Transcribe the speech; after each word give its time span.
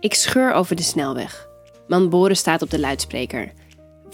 Ik 0.00 0.14
scheur 0.14 0.52
over 0.52 0.76
de 0.76 0.82
snelweg. 0.82 1.48
Man 1.88 2.08
Boris 2.08 2.38
staat 2.38 2.62
op 2.62 2.70
de 2.70 2.80
luidspreker. 2.80 3.52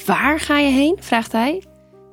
Waar 0.07 0.41
ga 0.41 0.58
je 0.58 0.71
heen? 0.71 0.96
vraagt 1.00 1.33
hij. 1.33 1.62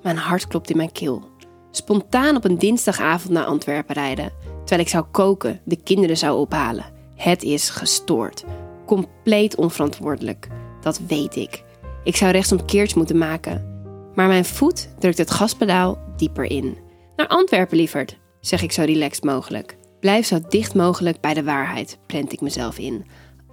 Mijn 0.02 0.18
hart 0.18 0.48
klopt 0.48 0.70
in 0.70 0.78
mijn 0.78 0.92
keel. 0.92 1.30
Spontaan 1.72 2.36
op 2.36 2.44
een 2.44 2.58
dinsdagavond 2.58 3.34
naar 3.34 3.46
Antwerpen 3.46 3.96
rijden, 3.96 4.32
terwijl 4.60 4.82
ik 4.82 4.90
zou 4.90 5.06
koken, 5.12 5.62
de 5.64 5.84
kinderen 5.84 6.18
zou 6.18 6.40
ophalen. 6.40 6.86
Het 7.16 7.44
is 7.44 7.70
gestoord. 7.70 8.44
Compleet 8.86 9.56
onverantwoordelijk. 9.56 10.48
Dat 10.82 11.00
weet 11.08 11.36
ik. 11.36 11.64
Ik 12.04 12.16
zou 12.16 12.32
rechtsomkeerts 12.32 12.94
moeten 12.94 13.18
maken. 13.18 13.84
Maar 14.16 14.28
mijn 14.28 14.46
voet 14.46 14.90
drukt 15.00 15.18
het 15.18 15.32
gaspedaal 15.32 15.98
dieper 16.18 16.46
in. 16.46 16.78
Naar 17.16 17.28
Antwerpen, 17.28 17.78
lieverd, 17.78 18.18
zeg 18.40 18.62
ik 18.62 18.72
zo 18.72 18.84
relaxed 18.84 19.24
mogelijk. 19.24 19.78
Blijf 20.00 20.26
zo 20.26 20.40
dicht 20.50 20.76
mogelijk 20.76 21.20
bij 21.20 21.34
de 21.34 21.44
waarheid, 21.44 21.98
prent 22.06 22.34
ik 22.34 22.42
mezelf 22.42 22.78
in. 22.78 23.06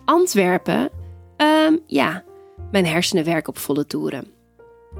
Antwerpen? 0.08 0.90
Ehm, 1.36 1.76
ja. 1.86 2.24
Mijn 2.70 2.86
hersenen 2.86 3.24
werken 3.24 3.48
op 3.48 3.58
volle 3.58 3.86
toeren. 3.86 4.26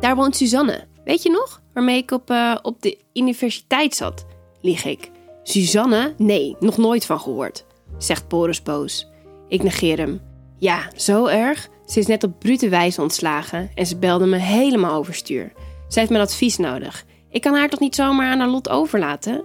Daar 0.01 0.16
woont 0.16 0.37
Suzanne. 0.37 0.87
Weet 1.05 1.23
je 1.23 1.30
nog? 1.30 1.62
Waarmee 1.75 1.97
ik 1.97 2.11
op, 2.11 2.30
uh, 2.30 2.57
op 2.62 2.83
de 2.83 2.99
universiteit 3.13 3.95
zat. 3.95 4.27
Lieg 4.61 4.85
ik. 4.85 5.11
Suzanne? 5.43 6.15
Nee, 6.16 6.57
nog 6.61 6.77
nooit 6.77 7.07
van 7.07 7.21
gehoord. 7.21 7.65
Zegt 7.99 8.29
Boris 8.29 8.63
boos. 8.63 9.09
Ik 9.49 9.63
negeer 9.63 9.99
hem. 9.99 10.21
Ja, 10.59 10.91
zo 10.97 11.27
erg? 11.27 11.69
Ze 11.87 11.99
is 11.99 12.07
net 12.07 12.25
op 12.25 12.38
brute 12.38 12.69
wijze 12.69 13.02
ontslagen 13.02 13.71
en 13.75 13.87
ze 13.87 13.97
belde 13.99 14.27
me 14.27 14.37
helemaal 14.37 14.95
overstuur. 14.95 15.52
Ze 15.88 15.99
heeft 15.99 16.11
mijn 16.11 16.23
advies 16.23 16.57
nodig. 16.57 17.05
Ik 17.30 17.41
kan 17.41 17.55
haar 17.55 17.69
toch 17.69 17.80
niet 17.80 17.95
zomaar 17.95 18.30
aan 18.30 18.38
haar 18.38 18.49
lot 18.49 18.69
overlaten? 18.69 19.45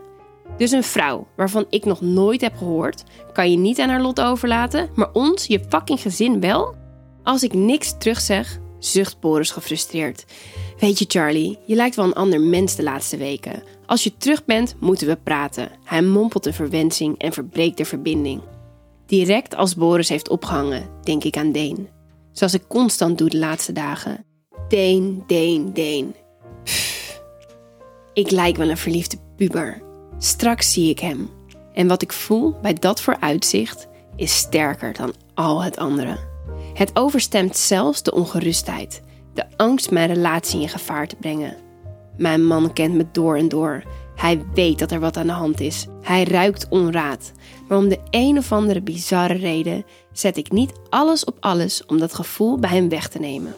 Dus 0.57 0.71
een 0.71 0.83
vrouw 0.83 1.27
waarvan 1.35 1.65
ik 1.69 1.85
nog 1.85 2.01
nooit 2.01 2.41
heb 2.41 2.57
gehoord, 2.57 3.03
kan 3.33 3.51
je 3.51 3.57
niet 3.57 3.79
aan 3.79 3.89
haar 3.89 4.01
lot 4.01 4.21
overlaten, 4.21 4.89
maar 4.95 5.11
ons, 5.13 5.45
je 5.45 5.65
fucking 5.69 6.01
gezin 6.01 6.39
wel? 6.39 6.75
Als 7.23 7.43
ik 7.43 7.53
niks 7.53 7.97
terugzeg, 7.97 8.59
zucht 8.79 9.19
Boris 9.19 9.51
gefrustreerd. 9.51 10.25
Weet 10.79 10.99
je, 10.99 11.05
Charlie, 11.07 11.57
je 11.65 11.75
lijkt 11.75 11.95
wel 11.95 12.05
een 12.05 12.13
ander 12.13 12.41
mens 12.41 12.75
de 12.75 12.83
laatste 12.83 13.17
weken. 13.17 13.63
Als 13.85 14.03
je 14.03 14.17
terug 14.17 14.45
bent, 14.45 14.75
moeten 14.79 15.07
we 15.07 15.15
praten. 15.15 15.71
Hij 15.83 16.01
mompelt 16.01 16.45
een 16.45 16.53
verwensing 16.53 17.17
en 17.17 17.33
verbreekt 17.33 17.77
de 17.77 17.85
verbinding. 17.85 18.41
Direct 19.05 19.55
als 19.55 19.75
Boris 19.75 20.09
heeft 20.09 20.29
opgehangen, 20.29 20.89
denk 21.03 21.23
ik 21.23 21.37
aan 21.37 21.51
Deen. 21.51 21.89
Zoals 22.31 22.53
ik 22.53 22.67
constant 22.67 23.17
doe 23.17 23.29
de 23.29 23.37
laatste 23.37 23.71
dagen. 23.71 24.25
Deen, 24.67 25.23
Deen, 25.27 25.73
Deen. 25.73 26.15
Ik 28.13 28.31
lijk 28.31 28.57
wel 28.57 28.69
een 28.69 28.77
verliefde 28.77 29.17
puber. 29.35 29.81
Straks 30.23 30.73
zie 30.73 30.89
ik 30.89 30.99
hem. 30.99 31.29
En 31.73 31.87
wat 31.87 32.01
ik 32.01 32.13
voel 32.13 32.55
bij 32.61 32.73
dat 32.73 33.01
vooruitzicht 33.01 33.87
is 34.15 34.37
sterker 34.37 34.93
dan 34.93 35.13
al 35.33 35.63
het 35.63 35.77
andere. 35.77 36.17
Het 36.73 36.91
overstemt 36.93 37.57
zelfs 37.57 38.03
de 38.03 38.13
ongerustheid, 38.13 39.01
de 39.33 39.45
angst 39.57 39.91
mijn 39.91 40.13
relatie 40.13 40.61
in 40.61 40.69
gevaar 40.69 41.07
te 41.07 41.15
brengen. 41.15 41.55
Mijn 42.17 42.45
man 42.45 42.73
kent 42.73 42.93
me 42.93 43.05
door 43.11 43.37
en 43.37 43.49
door. 43.49 43.83
Hij 44.15 44.45
weet 44.53 44.79
dat 44.79 44.91
er 44.91 44.99
wat 44.99 45.17
aan 45.17 45.27
de 45.27 45.33
hand 45.33 45.59
is. 45.59 45.87
Hij 46.01 46.23
ruikt 46.23 46.67
onraad. 46.69 47.31
Maar 47.67 47.77
om 47.77 47.89
de 47.89 47.99
een 48.09 48.37
of 48.37 48.51
andere 48.51 48.81
bizarre 48.81 49.37
reden 49.37 49.85
zet 50.11 50.37
ik 50.37 50.51
niet 50.51 50.73
alles 50.89 51.23
op 51.23 51.37
alles 51.39 51.85
om 51.85 51.99
dat 51.99 52.13
gevoel 52.13 52.57
bij 52.59 52.69
hem 52.69 52.89
weg 52.89 53.07
te 53.07 53.19
nemen. 53.19 53.55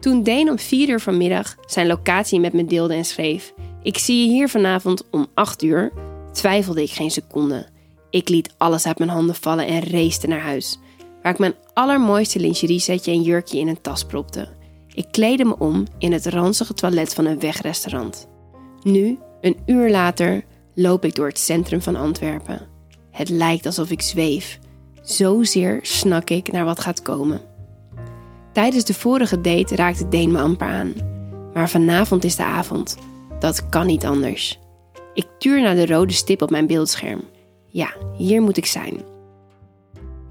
Toen 0.00 0.22
Deen 0.22 0.50
om 0.50 0.58
vier 0.58 0.88
uur 0.88 1.00
vanmiddag 1.00 1.56
zijn 1.66 1.86
locatie 1.86 2.40
met 2.40 2.52
me 2.52 2.64
deelde 2.64 2.94
en 2.94 3.04
schreef: 3.04 3.52
Ik 3.88 3.98
zie 3.98 4.24
je 4.24 4.32
hier 4.32 4.48
vanavond 4.48 5.04
om 5.10 5.26
acht 5.34 5.62
uur, 5.62 5.92
twijfelde 6.32 6.82
ik 6.82 6.90
geen 6.90 7.10
seconde. 7.10 7.66
Ik 8.10 8.28
liet 8.28 8.54
alles 8.56 8.86
uit 8.86 8.98
mijn 8.98 9.10
handen 9.10 9.34
vallen 9.34 9.66
en 9.66 9.80
race 9.80 10.26
naar 10.26 10.40
huis, 10.40 10.78
waar 11.22 11.32
ik 11.32 11.38
mijn 11.38 11.54
allermooiste 11.74 12.40
lingeriesetje 12.40 13.12
en 13.12 13.22
jurkje 13.22 13.58
in 13.58 13.68
een 13.68 13.80
tas 13.80 14.04
propte. 14.04 14.48
Ik 14.94 15.06
kleedde 15.10 15.44
me 15.44 15.58
om 15.58 15.86
in 15.98 16.12
het 16.12 16.26
ranzige 16.26 16.74
toilet 16.74 17.14
van 17.14 17.24
een 17.24 17.38
wegrestaurant. 17.38 18.28
Nu, 18.82 19.18
een 19.40 19.56
uur 19.66 19.90
later, 19.90 20.44
loop 20.74 21.04
ik 21.04 21.14
door 21.14 21.26
het 21.26 21.38
centrum 21.38 21.82
van 21.82 21.96
Antwerpen. 21.96 22.68
Het 23.10 23.28
lijkt 23.28 23.66
alsof 23.66 23.90
ik 23.90 24.02
zweef. 24.02 24.58
Zozeer 25.02 25.78
snak 25.82 26.30
ik 26.30 26.52
naar 26.52 26.64
wat 26.64 26.80
gaat 26.80 27.02
komen. 27.02 27.40
Tijdens 28.52 28.84
de 28.84 28.94
vorige 28.94 29.40
date 29.40 29.76
raakte 29.76 30.08
Deen 30.08 30.30
me 30.30 30.38
amper 30.38 30.68
aan. 30.68 30.92
Maar 31.54 31.68
vanavond 31.68 32.24
is 32.24 32.36
de 32.36 32.44
avond. 32.44 32.96
Dat 33.38 33.68
kan 33.68 33.86
niet 33.86 34.04
anders. 34.04 34.58
Ik 35.14 35.26
tuur 35.38 35.60
naar 35.60 35.74
de 35.74 35.86
rode 35.86 36.12
stip 36.12 36.42
op 36.42 36.50
mijn 36.50 36.66
beeldscherm. 36.66 37.22
Ja, 37.66 37.94
hier 38.16 38.42
moet 38.42 38.56
ik 38.56 38.66
zijn. 38.66 39.00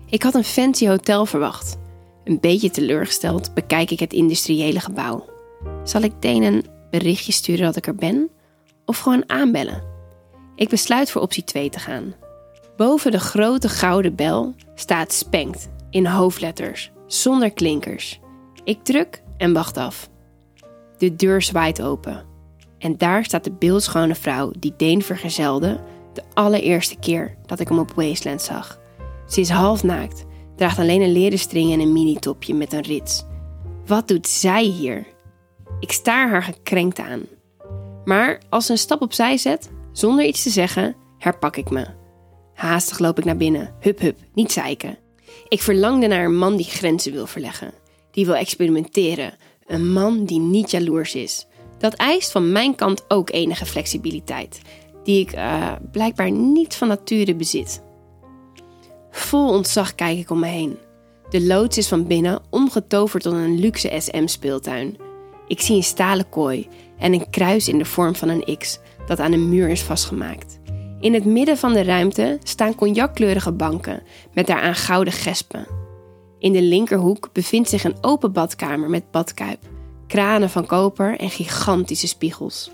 Ik 0.10 0.24
had 0.24 0.34
een 0.34 0.44
fancy 0.44 0.88
hotel 0.88 1.26
verwacht. 1.26 1.78
Een 2.24 2.40
beetje 2.40 2.70
teleurgesteld 2.70 3.54
bekijk 3.54 3.92
ik 3.92 4.00
het 4.00 4.14
industriële 4.14 4.80
gebouw. 4.80 5.26
Zal 5.84 6.02
ik 6.02 6.22
Deen 6.22 6.44
een 6.44 6.66
berichtje 6.90 7.32
sturen 7.32 7.66
dat 7.66 7.76
ik 7.76 7.88
er 7.88 7.96
ben? 7.96 8.30
Of 8.86 9.00
gewoon 9.00 9.30
aanbellen? 9.30 9.84
Ik 10.56 10.70
besluit 10.70 11.12
voor 11.12 11.22
optie 11.22 11.44
2 11.44 11.70
te 11.70 11.80
gaan. 11.80 12.14
Boven 12.78 13.12
de 13.12 13.20
grote 13.20 13.70
gouden 13.70 14.16
bel 14.16 14.56
staat 14.76 15.14
Spankt 15.14 15.70
in 15.90 16.06
hoofdletters, 16.06 16.92
zonder 17.08 17.52
klinkers. 17.52 18.20
Ik 18.64 18.84
druk 18.84 19.24
en 19.38 19.54
wacht 19.54 19.78
af. 19.78 20.10
De 20.98 21.16
deur 21.16 21.42
zwaait 21.42 21.82
open. 21.82 22.26
En 22.80 22.98
daar 22.98 23.24
staat 23.24 23.44
de 23.44 23.52
beeldschone 23.52 24.16
vrouw 24.16 24.52
die 24.60 24.74
Deen 24.78 25.02
vergezelde 25.02 25.80
de 26.14 26.24
allereerste 26.34 26.96
keer 27.00 27.36
dat 27.46 27.60
ik 27.60 27.68
hem 27.68 27.80
op 27.80 27.92
Wasteland 27.92 28.42
zag. 28.42 28.80
Ze 29.28 29.40
is 29.40 29.50
half 29.50 29.84
naakt, 29.84 30.26
draagt 30.56 30.80
alleen 30.80 31.02
een 31.02 31.12
leren 31.12 31.40
string 31.40 31.72
en 31.72 31.80
een 31.80 31.92
mini-topje 31.92 32.54
met 32.54 32.74
een 32.74 32.84
rits. 32.84 33.26
Wat 33.86 34.08
doet 34.08 34.28
zij 34.28 34.64
hier? 34.64 35.08
Ik 35.80 35.92
staar 35.92 36.30
haar 36.30 36.44
gekrenkt 36.44 37.00
aan. 37.00 37.22
Maar 38.06 38.42
als 38.50 38.66
ze 38.66 38.72
een 38.72 38.78
stap 38.78 39.02
opzij 39.02 39.38
zet, 39.38 39.70
zonder 39.92 40.26
iets 40.26 40.44
te 40.44 40.50
zeggen, 40.50 40.96
herpak 41.18 41.58
ik 41.58 41.70
me. 41.70 41.86
Haastig 42.54 43.00
loop 43.00 43.18
ik 43.18 43.26
naar 43.26 43.38
binnen. 43.38 43.76
Hup, 43.80 44.00
hup, 44.00 44.18
niet 44.34 44.52
zeiken. 44.52 44.98
Ik 45.48 45.62
verlangde 45.62 46.08
naar 46.08 46.26
een 46.26 46.38
man 46.38 46.56
die 46.56 46.66
grenzen 46.66 47.12
wil 47.12 47.28
verleggen. 47.28 47.74
Die 48.12 48.26
wil 48.26 48.36
experimenteren. 48.36 49.34
Een 49.66 49.92
man 49.92 50.26
die 50.26 50.40
niet 50.40 50.72
jaloers 50.72 51.16
is. 51.16 51.48
Dat 51.78 51.94
eist 51.94 52.32
van 52.32 52.52
mijn 52.52 52.76
kant 52.76 53.06
ook 53.08 53.32
enige 53.32 53.66
flexibiliteit. 53.66 54.62
Die 55.04 55.22
ik 55.22 55.36
uh, 55.36 55.72
blijkbaar 55.92 56.32
niet 56.32 56.76
van 56.76 56.88
nature 56.88 57.36
bezit. 57.36 57.82
Vol 59.12 59.50
ontzag 59.50 59.96
kijk 59.96 60.18
ik 60.18 60.30
om 60.30 60.40
me 60.40 60.48
heen. 60.48 60.78
De 61.30 61.46
loods 61.46 61.78
is 61.78 61.88
van 61.88 62.08
binnen 62.08 62.42
omgetoverd 62.50 63.24
tot 63.24 63.34
een 63.34 63.60
luxe 63.60 64.00
SM-speeltuin. 64.00 64.98
Ik 65.48 65.62
zie 65.62 65.76
een 65.76 65.84
stalen 65.84 66.30
kooi 66.30 66.68
en 66.98 67.14
een 67.14 67.30
kruis 67.30 67.68
in 67.68 67.78
de 67.78 67.86
vorm 67.86 68.16
van 68.16 68.30
een 68.30 68.58
X 68.58 68.80
dat 69.08 69.20
aan 69.20 69.32
een 69.32 69.50
muur 69.50 69.70
is 69.70 69.82
vastgemaakt. 69.82 70.60
In 71.00 71.14
het 71.14 71.26
midden 71.26 71.58
van 71.58 71.74
de 71.74 71.84
ruimte 71.84 72.40
staan 72.44 72.76
cognackleurige 72.76 73.52
banken 73.52 74.04
met 74.34 74.48
daaraan 74.48 74.76
gouden 74.76 75.14
gespen. 75.14 75.68
In 76.40 76.52
de 76.52 76.62
linkerhoek 76.62 77.30
bevindt 77.34 77.70
zich 77.70 77.84
een 77.84 77.98
open 78.02 78.32
badkamer 78.32 78.90
met 78.90 79.12
badkuip, 79.12 79.60
kranen 80.08 80.50
van 80.50 80.66
koper 80.66 81.20
en 81.20 81.30
gigantische 81.30 82.08
spiegels. 82.08 82.72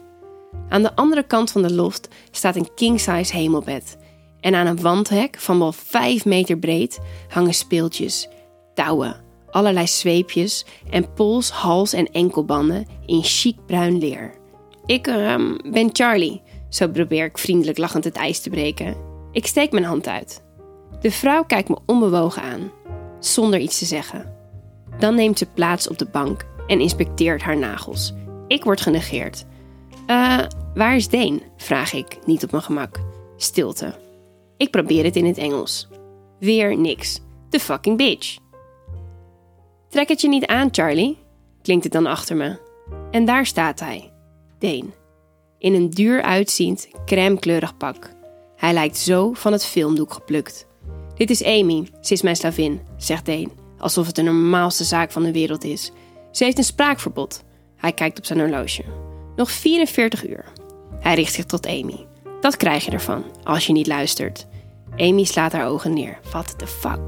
Aan 0.69 0.81
de 0.81 0.95
andere 0.95 1.23
kant 1.23 1.51
van 1.51 1.61
de 1.61 1.73
loft 1.73 2.07
staat 2.31 2.55
een 2.55 2.73
king-size 2.75 3.35
hemelbed. 3.35 3.97
En 4.39 4.55
aan 4.55 4.67
een 4.67 4.81
wandhek 4.81 5.39
van 5.39 5.59
wel 5.59 5.71
5 5.71 6.25
meter 6.25 6.57
breed 6.57 6.99
hangen 7.27 7.53
speeltjes, 7.53 8.27
touwen, 8.73 9.23
allerlei 9.49 9.87
zweepjes 9.87 10.65
en 10.89 11.13
pols, 11.13 11.49
hals 11.49 11.93
en 11.93 12.11
enkelbanden 12.11 12.87
in 13.05 13.23
chic 13.23 13.65
bruin 13.65 13.97
leer. 13.97 14.33
Ik 14.85 15.07
uh, 15.07 15.35
ben 15.71 15.89
Charlie, 15.91 16.41
zo 16.69 16.87
probeer 16.87 17.25
ik 17.25 17.37
vriendelijk 17.37 17.77
lachend 17.77 18.03
het 18.03 18.15
ijs 18.15 18.39
te 18.39 18.49
breken. 18.49 18.95
Ik 19.31 19.45
steek 19.45 19.71
mijn 19.71 19.83
hand 19.83 20.07
uit. 20.07 20.43
De 21.01 21.11
vrouw 21.11 21.43
kijkt 21.43 21.69
me 21.69 21.77
onbewogen 21.85 22.41
aan, 22.41 22.71
zonder 23.19 23.59
iets 23.59 23.79
te 23.79 23.85
zeggen. 23.85 24.33
Dan 24.99 25.15
neemt 25.15 25.37
ze 25.37 25.45
plaats 25.45 25.87
op 25.87 25.97
de 25.97 26.05
bank 26.05 26.45
en 26.67 26.79
inspecteert 26.79 27.41
haar 27.41 27.57
nagels. 27.57 28.13
Ik 28.47 28.63
word 28.63 28.81
genegeerd. 28.81 29.45
Eh, 30.05 30.39
waar 30.73 30.95
is 30.95 31.07
Deen? 31.07 31.43
vraag 31.57 31.93
ik, 31.93 32.17
niet 32.25 32.43
op 32.43 32.51
mijn 32.51 32.63
gemak. 32.63 32.99
Stilte. 33.37 33.93
Ik 34.57 34.71
probeer 34.71 35.03
het 35.03 35.15
in 35.15 35.25
het 35.25 35.37
Engels. 35.37 35.87
Weer 36.39 36.77
niks. 36.77 37.19
The 37.49 37.59
fucking 37.59 37.97
bitch. 37.97 38.37
Trek 39.89 40.07
het 40.07 40.21
je 40.21 40.27
niet 40.27 40.45
aan, 40.45 40.67
Charlie, 40.71 41.17
klinkt 41.61 41.83
het 41.83 41.93
dan 41.93 42.05
achter 42.05 42.35
me. 42.35 42.59
En 43.11 43.25
daar 43.25 43.45
staat 43.45 43.79
hij, 43.79 44.11
Deen 44.59 44.93
in 45.63 45.73
een 45.73 45.89
duur 45.89 46.21
uitziend, 46.21 46.87
crèmekleurig 47.05 47.77
pak. 47.77 48.09
Hij 48.55 48.73
lijkt 48.73 48.97
zo 48.97 49.33
van 49.33 49.51
het 49.51 49.65
filmdoek 49.65 50.13
geplukt. 50.13 50.67
Dit 51.15 51.29
is 51.29 51.43
Amy, 51.43 51.87
ze 52.01 52.13
is 52.13 52.21
mijn 52.21 52.35
slavin, 52.35 52.81
zegt 52.97 53.25
Deen, 53.25 53.51
alsof 53.77 54.05
het 54.05 54.15
de 54.15 54.21
normaalste 54.21 54.83
zaak 54.83 55.11
van 55.11 55.23
de 55.23 55.31
wereld 55.31 55.63
is. 55.63 55.91
Ze 56.33 56.43
heeft 56.43 56.57
een 56.57 56.63
spraakverbod. 56.63 57.43
Hij 57.75 57.91
kijkt 57.91 58.17
op 58.17 58.25
zijn 58.25 58.39
horloge. 58.39 58.83
Nog 59.35 59.51
44 59.51 60.27
uur. 60.27 60.45
Hij 60.99 61.15
richt 61.15 61.33
zich 61.33 61.45
tot 61.45 61.67
Amy. 61.67 62.05
Dat 62.41 62.57
krijg 62.57 62.85
je 62.85 62.91
ervan, 62.91 63.23
als 63.43 63.67
je 63.67 63.73
niet 63.73 63.87
luistert. 63.87 64.47
Amy 64.97 65.23
slaat 65.23 65.51
haar 65.51 65.67
ogen 65.67 65.93
neer. 65.93 66.19
What 66.29 66.59
the 66.59 66.67
fuck? 66.67 66.99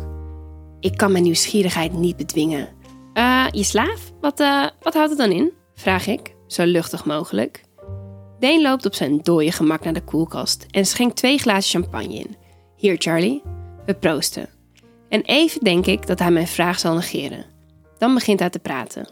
Ik 0.80 0.98
kan 0.98 1.12
mijn 1.12 1.24
nieuwsgierigheid 1.24 1.94
niet 1.94 2.18
bedwingen. 2.18 2.70
Uh, 3.14 3.46
je 3.52 3.64
slaaf? 3.64 4.12
Wat, 4.22 4.40
uh, 4.40 4.66
wat 4.82 4.94
houdt 4.94 5.10
het 5.10 5.20
dan 5.20 5.32
in? 5.32 5.52
Vraag 5.74 6.08
ik, 6.08 6.36
zo 6.48 6.64
luchtig 6.66 7.06
mogelijk. 7.06 7.64
Deen 8.40 8.62
loopt 8.62 8.86
op 8.86 8.94
zijn 8.94 9.20
dode 9.24 9.52
gemak 9.52 9.84
naar 9.84 9.94
de 9.94 10.04
koelkast 10.04 10.66
en 10.72 10.86
schenkt 10.86 11.16
twee 11.16 11.38
glazen 11.38 11.82
champagne 11.82 12.14
in. 12.14 12.36
Hier, 12.76 12.96
Charlie. 12.98 13.42
We 13.86 13.94
proosten. 13.94 14.50
En 15.10 15.22
even 15.22 15.64
denk 15.64 15.86
ik 15.86 16.08
dat 16.08 16.20
hij 16.20 16.32
mijn 16.32 16.48
vraag 16.48 16.80
zal 16.80 16.94
negeren. 16.94 17.55
Dan 17.98 18.14
begint 18.14 18.40
hij 18.40 18.50
te 18.50 18.60
praten. 18.60 19.08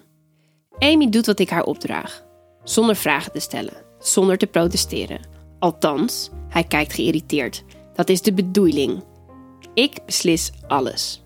Amy 0.79 1.09
doet 1.09 1.25
wat 1.25 1.39
ik 1.39 1.49
haar 1.49 1.63
opdraag, 1.63 2.23
zonder 2.63 2.95
vragen 2.95 3.31
te 3.31 3.39
stellen, 3.39 3.73
zonder 3.99 4.37
te 4.37 4.47
protesteren. 4.47 5.19
Althans, 5.59 6.29
hij 6.49 6.63
kijkt 6.63 6.93
geïrriteerd. 6.93 7.63
Dat 7.95 8.09
is 8.09 8.21
de 8.21 8.33
bedoeling. 8.33 9.03
Ik 9.73 10.05
beslis 10.05 10.51
alles. 10.67 11.23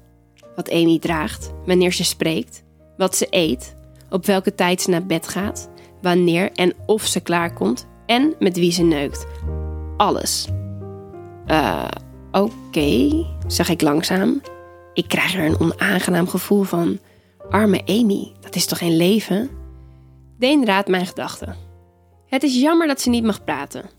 Wat 0.56 0.72
Amy 0.72 1.00
draagt, 1.00 1.52
wanneer 1.66 1.94
ze 1.94 2.04
spreekt, 2.04 2.64
wat 2.98 3.16
ze 3.16 3.28
eet, 3.30 3.76
op 4.10 4.26
welke 4.26 4.56
tijd 4.56 4.82
ze 4.82 4.90
naar 4.90 5.06
bed 5.06 5.28
gaat, 5.28 5.70
wanneer 6.02 6.52
en 6.52 6.74
of 6.86 7.06
ze 7.06 7.20
klaarkomt 7.20 7.88
en 8.06 8.36
met 8.40 8.58
wie 8.58 8.72
ze 8.72 8.84
neukt. 8.84 9.26
Alles. 9.98 10.48
Uh, 11.48 11.88
oké, 12.32 13.26
zeg 13.48 13.70
ik 13.70 13.82
langzaam. 13.82 14.42
Ik 14.94 15.08
krijg 15.08 15.36
er 15.36 15.46
een 15.46 15.60
onaangenaam 15.60 16.28
gevoel 16.28 16.64
van. 16.64 17.00
Arme 17.50 17.82
Amy, 17.86 18.32
dat 18.40 18.56
is 18.56 18.66
toch 18.66 18.78
geen 18.78 18.98
leven? 18.98 19.50
Deen 20.38 20.66
raadt 20.66 20.88
mijn 20.88 21.06
gedachten. 21.06 21.56
Het 22.26 22.44
is 22.44 22.62
jammer 22.62 22.88
dat 22.88 23.02
ze 23.02 23.10
niet 23.10 23.24
mag 23.24 23.44
praten. 23.44 23.90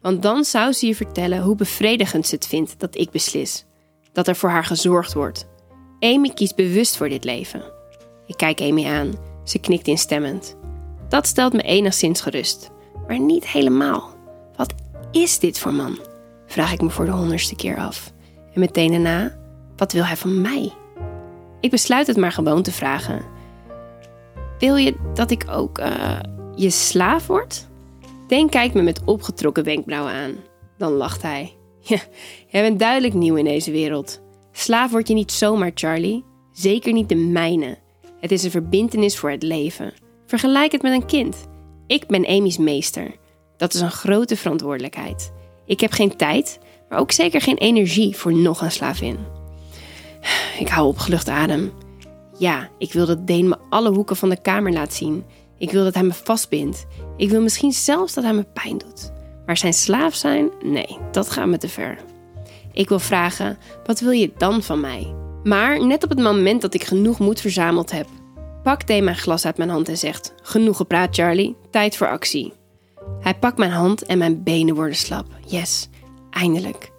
Want 0.00 0.22
dan 0.22 0.44
zou 0.44 0.72
ze 0.72 0.86
je 0.86 0.94
vertellen 0.94 1.42
hoe 1.42 1.56
bevredigend 1.56 2.26
ze 2.26 2.34
het 2.34 2.46
vindt 2.46 2.80
dat 2.80 2.96
ik 2.96 3.10
beslis. 3.10 3.64
Dat 4.12 4.28
er 4.28 4.36
voor 4.36 4.48
haar 4.48 4.64
gezorgd 4.64 5.12
wordt. 5.12 5.46
Amy 6.00 6.30
kiest 6.30 6.56
bewust 6.56 6.96
voor 6.96 7.08
dit 7.08 7.24
leven. 7.24 7.62
Ik 8.26 8.36
kijk 8.36 8.60
Amy 8.60 8.86
aan. 8.86 9.12
Ze 9.44 9.58
knikt 9.58 9.86
instemmend. 9.86 10.56
Dat 11.08 11.26
stelt 11.26 11.52
me 11.52 11.62
enigszins 11.62 12.20
gerust. 12.20 12.70
Maar 13.06 13.20
niet 13.20 13.46
helemaal. 13.46 14.10
Wat 14.56 14.74
is 15.10 15.38
dit 15.38 15.58
voor 15.58 15.74
man? 15.74 15.98
Vraag 16.46 16.72
ik 16.72 16.80
me 16.80 16.90
voor 16.90 17.04
de 17.04 17.10
honderdste 17.10 17.56
keer 17.56 17.76
af. 17.76 18.12
En 18.52 18.60
meteen 18.60 18.90
daarna, 18.90 19.36
wat 19.76 19.92
wil 19.92 20.04
hij 20.04 20.16
van 20.16 20.40
mij? 20.40 20.72
Ik 21.64 21.70
besluit 21.70 22.06
het 22.06 22.16
maar 22.16 22.32
gewoon 22.32 22.62
te 22.62 22.72
vragen. 22.72 23.24
Wil 24.58 24.76
je 24.76 24.94
dat 25.14 25.30
ik 25.30 25.44
ook 25.50 25.78
uh, 25.78 26.18
je 26.54 26.70
slaaf 26.70 27.26
word? 27.26 27.68
Deen 28.26 28.48
kijkt 28.48 28.74
me 28.74 28.82
met 28.82 29.04
opgetrokken 29.04 29.64
wenkbrauwen 29.64 30.12
aan. 30.12 30.34
Dan 30.78 30.92
lacht 30.92 31.22
hij. 31.22 31.52
Ja, 31.86 31.98
jij 32.48 32.62
bent 32.62 32.78
duidelijk 32.78 33.14
nieuw 33.14 33.34
in 33.34 33.44
deze 33.44 33.70
wereld. 33.70 34.22
Slaaf 34.52 34.90
word 34.90 35.08
je 35.08 35.14
niet 35.14 35.32
zomaar, 35.32 35.70
Charlie. 35.74 36.24
Zeker 36.52 36.92
niet 36.92 37.08
de 37.08 37.14
mijne. 37.14 37.78
Het 38.20 38.32
is 38.32 38.44
een 38.44 38.50
verbintenis 38.50 39.18
voor 39.18 39.30
het 39.30 39.42
leven. 39.42 39.92
Vergelijk 40.26 40.72
het 40.72 40.82
met 40.82 40.92
een 40.92 41.06
kind. 41.06 41.46
Ik 41.86 42.06
ben 42.06 42.26
Amy's 42.26 42.58
meester. 42.58 43.14
Dat 43.56 43.74
is 43.74 43.80
een 43.80 43.90
grote 43.90 44.36
verantwoordelijkheid. 44.36 45.32
Ik 45.66 45.80
heb 45.80 45.92
geen 45.92 46.16
tijd, 46.16 46.58
maar 46.88 46.98
ook 46.98 47.12
zeker 47.12 47.40
geen 47.40 47.58
energie 47.58 48.16
voor 48.16 48.32
nog 48.34 48.60
een 48.60 48.72
slavin. 48.72 49.18
Ik 50.58 50.68
hou 50.68 50.86
opgelucht 50.88 51.28
adem. 51.28 51.72
Ja, 52.38 52.68
ik 52.78 52.92
wil 52.92 53.06
dat 53.06 53.26
Deen 53.26 53.48
me 53.48 53.56
alle 53.70 53.90
hoeken 53.90 54.16
van 54.16 54.28
de 54.28 54.40
kamer 54.40 54.72
laat 54.72 54.94
zien. 54.94 55.24
Ik 55.58 55.70
wil 55.70 55.84
dat 55.84 55.94
hij 55.94 56.02
me 56.02 56.12
vastbindt. 56.12 56.86
Ik 57.16 57.30
wil 57.30 57.40
misschien 57.42 57.72
zelfs 57.72 58.14
dat 58.14 58.24
hij 58.24 58.32
me 58.32 58.46
pijn 58.52 58.78
doet. 58.78 59.12
Maar 59.46 59.56
zijn 59.56 59.74
slaaf 59.74 60.14
zijn? 60.14 60.50
Nee, 60.62 60.98
dat 61.12 61.30
gaat 61.30 61.46
me 61.46 61.58
te 61.58 61.68
ver. 61.68 61.98
Ik 62.72 62.88
wil 62.88 62.98
vragen: 62.98 63.58
wat 63.84 64.00
wil 64.00 64.10
je 64.10 64.32
dan 64.36 64.62
van 64.62 64.80
mij? 64.80 65.14
Maar 65.44 65.86
net 65.86 66.04
op 66.04 66.10
het 66.10 66.18
moment 66.18 66.62
dat 66.62 66.74
ik 66.74 66.84
genoeg 66.84 67.18
moed 67.18 67.40
verzameld 67.40 67.90
heb, 67.90 68.06
pakt 68.62 68.88
hij 68.88 69.02
mijn 69.02 69.16
glas 69.16 69.46
uit 69.46 69.56
mijn 69.56 69.70
hand 69.70 69.88
en 69.88 69.98
zegt: 69.98 70.34
Genoeg 70.42 70.76
gepraat, 70.76 71.14
Charlie, 71.14 71.56
tijd 71.70 71.96
voor 71.96 72.08
actie. 72.08 72.52
Hij 73.20 73.34
pakt 73.34 73.58
mijn 73.58 73.70
hand 73.70 74.02
en 74.02 74.18
mijn 74.18 74.42
benen 74.42 74.74
worden 74.74 74.96
slap. 74.96 75.26
Yes, 75.46 75.88
eindelijk. 76.30 76.92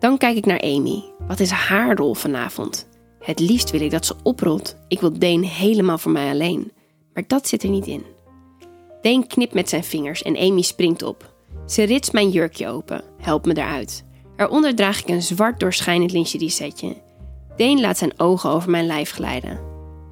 Dan 0.00 0.18
kijk 0.18 0.36
ik 0.36 0.46
naar 0.46 0.60
Amy. 0.60 1.04
Wat 1.26 1.40
is 1.40 1.50
haar 1.50 1.96
rol 1.96 2.14
vanavond? 2.14 2.88
Het 3.18 3.40
liefst 3.40 3.70
wil 3.70 3.80
ik 3.80 3.90
dat 3.90 4.06
ze 4.06 4.14
oprolt. 4.22 4.76
Ik 4.88 5.00
wil 5.00 5.18
Deen 5.18 5.44
helemaal 5.44 5.98
voor 5.98 6.12
mij 6.12 6.30
alleen. 6.30 6.72
Maar 7.14 7.24
dat 7.26 7.48
zit 7.48 7.62
er 7.62 7.68
niet 7.68 7.86
in. 7.86 8.04
Deen 9.02 9.26
knipt 9.26 9.54
met 9.54 9.68
zijn 9.68 9.84
vingers 9.84 10.22
en 10.22 10.36
Amy 10.36 10.62
springt 10.62 11.02
op. 11.02 11.32
Ze 11.66 11.82
ritst 11.82 12.12
mijn 12.12 12.30
jurkje 12.30 12.68
open, 12.68 13.04
helpt 13.20 13.46
me 13.46 13.56
eruit. 13.56 14.04
Eronder 14.36 14.74
draag 14.74 15.00
ik 15.00 15.08
een 15.08 15.22
zwart 15.22 15.60
doorschijnend 15.60 16.12
lingerie 16.12 16.50
setje. 16.50 16.96
Deen 17.56 17.80
laat 17.80 17.98
zijn 17.98 18.20
ogen 18.20 18.50
over 18.50 18.70
mijn 18.70 18.86
lijf 18.86 19.10
glijden. 19.10 19.60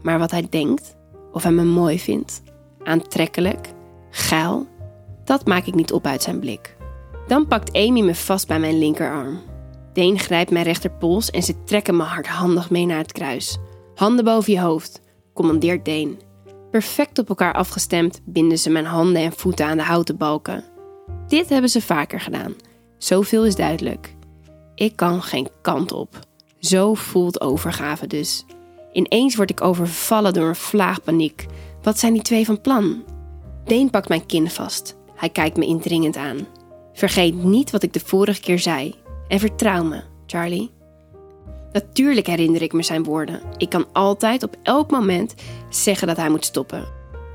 Maar 0.03 0.19
wat 0.19 0.31
hij 0.31 0.47
denkt, 0.51 0.97
of 1.33 1.43
hij 1.43 1.53
me 1.53 1.65
mooi 1.65 1.99
vindt, 1.99 2.43
aantrekkelijk, 2.85 3.73
geil, 4.11 4.67
dat 5.25 5.47
maak 5.47 5.67
ik 5.67 5.75
niet 5.75 5.93
op 5.93 6.07
uit 6.07 6.23
zijn 6.23 6.39
blik. 6.39 6.77
Dan 7.27 7.47
pakt 7.47 7.73
Amy 7.77 8.01
me 8.01 8.15
vast 8.15 8.47
bij 8.47 8.61
mijn 8.61 8.79
linkerarm. 8.79 9.41
Deen 9.99 10.19
grijpt 10.19 10.51
mijn 10.51 10.65
rechterpols 10.65 11.31
en 11.31 11.43
ze 11.43 11.65
trekken 11.65 11.97
me 11.97 12.03
hardhandig 12.03 12.71
mee 12.71 12.87
naar 12.87 12.99
het 12.99 13.13
kruis. 13.13 13.59
Handen 13.95 14.25
boven 14.25 14.53
je 14.53 14.61
hoofd, 14.61 15.01
commandeert 15.35 15.85
Deen. 15.85 16.21
Perfect 16.71 17.19
op 17.19 17.29
elkaar 17.29 17.53
afgestemd 17.53 18.21
binden 18.25 18.59
ze 18.59 18.71
mijn 18.71 18.85
handen 18.85 19.23
en 19.23 19.33
voeten 19.33 19.67
aan 19.67 19.77
de 19.77 19.83
houten 19.83 20.17
balken. 20.17 20.65
Dit 21.29 21.49
hebben 21.49 21.71
ze 21.71 21.81
vaker 21.81 22.21
gedaan. 22.21 22.55
Zoveel 22.99 23.47
is 23.47 23.57
duidelijk. 23.57 24.15
Ik 24.75 24.97
kan 24.97 25.23
geen 25.23 25.49
kant 25.63 25.93
op. 25.93 26.19
Zo 26.59 26.95
voelt 26.95 27.41
overgave 27.41 28.07
dus. 28.07 28.45
Ineens 28.93 29.37
word 29.37 29.51
ik 29.51 29.61
overvallen 29.61 30.33
door 30.33 30.49
een 30.49 30.57
vlaag 30.57 31.03
paniek. 31.03 31.47
Wat 31.83 31.99
zijn 31.99 32.13
die 32.13 32.23
twee 32.23 32.45
van 32.45 32.61
plan? 32.61 33.05
Deen 33.65 33.91
pakt 33.91 34.09
mijn 34.09 34.27
kin 34.27 34.51
vast. 34.51 34.97
Hij 35.15 35.29
kijkt 35.29 35.57
me 35.57 35.67
indringend 35.67 36.17
aan. 36.17 36.47
Vergeet 36.93 37.45
niet 37.45 37.71
wat 37.71 37.83
ik 37.83 37.93
de 37.93 38.01
vorige 38.01 38.41
keer 38.41 38.59
zei. 38.59 38.95
En 39.29 39.39
vertrouw 39.39 39.85
me, 39.85 40.03
Charlie. 40.27 40.71
Natuurlijk 41.73 42.27
herinner 42.27 42.63
ik 42.63 42.73
me 42.73 42.83
zijn 42.83 43.05
woorden. 43.05 43.41
Ik 43.57 43.69
kan 43.69 43.87
altijd 43.93 44.43
op 44.43 44.57
elk 44.63 44.91
moment 44.91 45.35
zeggen 45.71 46.07
dat 46.07 46.17
hij 46.17 46.29
moet 46.29 46.45
stoppen. 46.45 46.89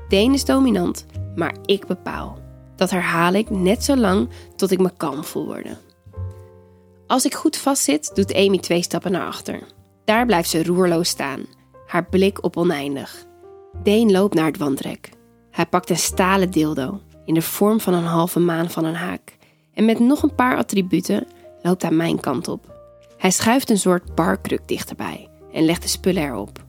Deen 0.08 0.32
is 0.32 0.44
dominant, 0.44 1.06
maar 1.34 1.56
ik 1.64 1.86
bepaal. 1.86 2.38
Dat 2.76 2.90
herhaal 2.90 3.32
ik 3.32 3.50
net 3.50 3.84
zo 3.84 3.96
lang 3.96 4.28
tot 4.56 4.70
ik 4.70 4.78
me 4.78 4.90
kalm 4.96 5.24
voel 5.24 5.46
worden. 5.46 5.78
Als 7.06 7.24
ik 7.24 7.34
goed 7.34 7.56
vastzit, 7.56 8.10
doet 8.14 8.34
Amy 8.34 8.58
twee 8.58 8.82
stappen 8.82 9.12
naar 9.12 9.26
achter. 9.26 9.60
Daar 10.04 10.26
blijft 10.26 10.48
ze 10.48 10.64
roerloos 10.64 11.08
staan, 11.08 11.40
haar 11.86 12.04
blik 12.04 12.44
op 12.44 12.56
oneindig. 12.56 13.24
Deen 13.82 14.10
loopt 14.10 14.34
naar 14.34 14.46
het 14.46 14.58
wandrek. 14.58 15.10
Hij 15.50 15.66
pakt 15.66 15.90
een 15.90 15.96
stalen 15.96 16.50
dildo 16.50 17.00
in 17.24 17.34
de 17.34 17.42
vorm 17.42 17.80
van 17.80 17.94
een 17.94 18.04
halve 18.04 18.40
maan 18.40 18.70
van 18.70 18.84
een 18.84 18.94
haak. 18.94 19.36
En 19.72 19.84
met 19.84 19.98
nog 19.98 20.22
een 20.22 20.34
paar 20.34 20.56
attributen 20.56 21.26
loopt 21.64 21.82
hij 21.82 21.90
mijn 21.90 22.20
kant 22.20 22.48
op. 22.48 22.72
Hij 23.18 23.30
schuift 23.30 23.70
een 23.70 23.78
soort 23.78 24.14
barkruk 24.14 24.60
dichterbij 24.66 25.28
en 25.52 25.64
legt 25.64 25.82
de 25.82 25.88
spullen 25.88 26.22
erop. 26.22 26.64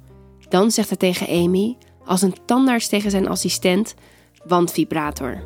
Dan 0.50 0.72
zegt 0.72 0.90
hij 0.90 0.98
tegen 0.98 1.28
Amy, 1.44 1.78
als 2.06 2.22
een 2.22 2.36
tandarts 2.46 2.88
tegen 2.88 3.12
zijn 3.12 3.28
assistent, 3.28 3.96
wandvibrator. 4.46 5.44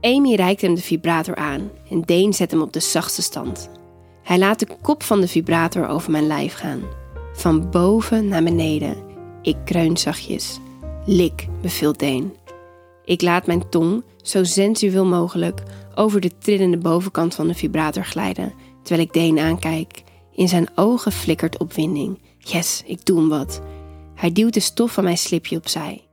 Amy 0.00 0.34
reikt 0.34 0.60
hem 0.60 0.74
de 0.74 0.82
vibrator 0.82 1.36
aan 1.36 1.70
en 1.90 2.00
Deen 2.00 2.32
zet 2.32 2.50
hem 2.50 2.62
op 2.62 2.72
de 2.72 2.80
zachtste 2.80 3.22
stand. 3.22 3.70
Hij 4.22 4.38
laat 4.38 4.58
de 4.58 4.68
kop 4.82 5.02
van 5.02 5.20
de 5.20 5.28
vibrator 5.28 5.88
over 5.88 6.10
mijn 6.10 6.26
lijf 6.26 6.54
gaan. 6.54 6.82
Van 7.32 7.70
boven 7.70 8.28
naar 8.28 8.42
beneden. 8.42 8.96
Ik 9.42 9.56
kreun 9.64 9.96
zachtjes. 9.96 10.58
Lik, 11.06 11.46
beveelt 11.62 11.98
Deen. 11.98 12.34
Ik 13.04 13.22
laat 13.22 13.46
mijn 13.46 13.68
tong, 13.68 14.04
zo 14.22 14.44
sensueel 14.44 15.06
mogelijk, 15.06 15.62
over 15.94 16.20
de 16.20 16.38
trillende 16.38 16.78
bovenkant 16.78 17.34
van 17.34 17.46
de 17.46 17.54
vibrator 17.54 18.04
glijden, 18.04 18.52
terwijl 18.82 19.06
ik 19.06 19.12
Deen 19.12 19.38
aankijk. 19.38 20.02
In 20.32 20.48
zijn 20.48 20.68
ogen 20.74 21.12
flikkert 21.12 21.58
opwinding. 21.58 22.18
Yes, 22.38 22.82
ik 22.86 23.04
doe 23.04 23.18
hem 23.18 23.28
wat. 23.28 23.60
Hij 24.14 24.32
duwt 24.32 24.54
de 24.54 24.60
stof 24.60 24.92
van 24.92 25.04
mijn 25.04 25.18
slipje 25.18 25.56
opzij. 25.56 26.04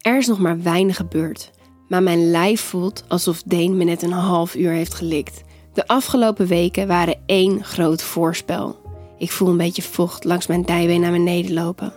Er 0.00 0.18
is 0.18 0.26
nog 0.26 0.38
maar 0.38 0.62
weinig 0.62 0.96
gebeurd, 0.96 1.50
maar 1.88 2.02
mijn 2.02 2.30
lijf 2.30 2.60
voelt 2.60 3.04
alsof 3.08 3.42
Deen 3.42 3.76
me 3.76 3.84
net 3.84 4.02
een 4.02 4.12
half 4.12 4.54
uur 4.54 4.70
heeft 4.70 4.94
gelikt. 4.94 5.42
De 5.72 5.86
afgelopen 5.86 6.46
weken 6.46 6.86
waren 6.86 7.20
één 7.26 7.64
groot 7.64 8.02
voorspel. 8.02 8.76
Ik 9.18 9.32
voel 9.32 9.48
een 9.48 9.56
beetje 9.56 9.82
vocht 9.82 10.24
langs 10.24 10.46
mijn 10.46 10.62
dijbeen 10.62 11.00
naar 11.00 11.12
beneden 11.12 11.52
lopen. 11.52 11.92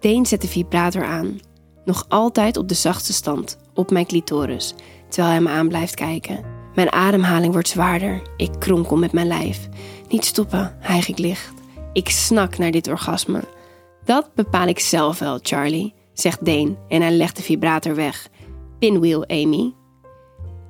Deen 0.00 0.26
zet 0.26 0.40
de 0.40 0.48
vibrator 0.48 1.04
aan. 1.04 1.38
Nog 1.84 2.04
altijd 2.08 2.56
op 2.56 2.68
de 2.68 2.74
zachtste 2.74 3.12
stand, 3.12 3.58
op 3.74 3.90
mijn 3.90 4.06
clitoris, 4.06 4.74
terwijl 5.08 5.32
hij 5.32 5.42
me 5.42 5.48
aan 5.48 5.68
blijft 5.68 5.94
kijken. 5.94 6.53
Mijn 6.74 6.92
ademhaling 6.92 7.52
wordt 7.52 7.68
zwaarder. 7.68 8.22
Ik 8.36 8.50
kronkel 8.58 8.96
met 8.96 9.12
mijn 9.12 9.26
lijf. 9.26 9.68
Niet 10.08 10.24
stoppen, 10.24 10.76
hijg 10.80 11.08
ik 11.08 11.18
licht. 11.18 11.52
Ik 11.92 12.08
snak 12.08 12.58
naar 12.58 12.70
dit 12.70 12.88
orgasme. 12.88 13.40
Dat 14.04 14.34
bepaal 14.34 14.66
ik 14.66 14.78
zelf 14.78 15.18
wel, 15.18 15.38
Charlie, 15.42 15.94
zegt 16.12 16.44
Deen 16.44 16.76
en 16.88 17.00
hij 17.00 17.10
legt 17.10 17.36
de 17.36 17.42
vibrator 17.42 17.94
weg. 17.94 18.28
Pinwheel, 18.78 19.26
Amy. 19.28 19.74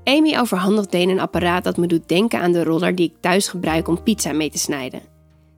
Amy 0.04 0.36
overhandigt 0.38 0.90
Deen 0.90 1.08
een 1.08 1.20
apparaat 1.20 1.64
dat 1.64 1.76
me 1.76 1.86
doet 1.86 2.08
denken 2.08 2.40
aan 2.40 2.52
de 2.52 2.64
roller 2.64 2.94
die 2.94 3.08
ik 3.08 3.20
thuis 3.20 3.48
gebruik 3.48 3.88
om 3.88 4.02
pizza 4.02 4.32
mee 4.32 4.50
te 4.50 4.58
snijden. 4.58 5.02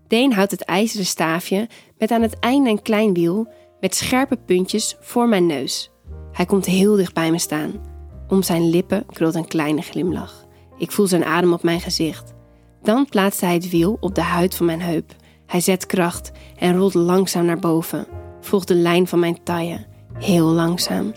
Deen 0.08 0.32
houdt 0.32 0.50
het 0.50 0.64
ijzeren 0.64 1.06
staafje 1.06 1.68
met 1.98 2.10
aan 2.10 2.22
het 2.22 2.38
einde 2.38 2.70
een 2.70 2.82
klein 2.82 3.14
wiel 3.14 3.48
met 3.80 3.94
scherpe 3.94 4.36
puntjes 4.36 4.96
voor 5.00 5.28
mijn 5.28 5.46
neus. 5.46 5.90
Hij 6.32 6.46
komt 6.46 6.66
heel 6.66 6.96
dicht 6.96 7.14
bij 7.14 7.30
me 7.30 7.38
staan. 7.38 7.95
Om 8.28 8.42
zijn 8.42 8.70
lippen 8.70 9.06
krult 9.06 9.34
een 9.34 9.48
kleine 9.48 9.82
glimlach. 9.82 10.46
Ik 10.78 10.92
voel 10.92 11.06
zijn 11.06 11.24
adem 11.24 11.52
op 11.52 11.62
mijn 11.62 11.80
gezicht. 11.80 12.34
Dan 12.82 13.06
plaatst 13.08 13.40
hij 13.40 13.54
het 13.54 13.70
wiel 13.70 13.96
op 14.00 14.14
de 14.14 14.22
huid 14.22 14.54
van 14.54 14.66
mijn 14.66 14.80
heup. 14.80 15.14
Hij 15.46 15.60
zet 15.60 15.86
kracht 15.86 16.32
en 16.56 16.76
rolt 16.76 16.94
langzaam 16.94 17.44
naar 17.44 17.58
boven. 17.58 18.06
Volgt 18.40 18.68
de 18.68 18.74
lijn 18.74 19.06
van 19.06 19.18
mijn 19.18 19.42
taille. 19.42 19.86
Heel 20.18 20.46
langzaam. 20.46 21.12